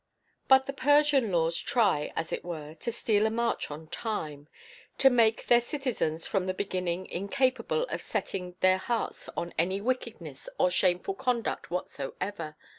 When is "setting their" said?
8.01-8.79